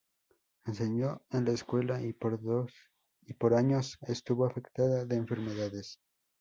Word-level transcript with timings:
Enseñó 0.65 1.21
en 1.29 1.45
la 1.45 1.51
escuela 1.51 2.01
y 2.01 2.13
por 2.13 3.53
años 3.53 3.99
estuvo 4.07 4.47
afectada 4.47 5.05
de 5.05 5.15
enfermedades. 5.15 5.99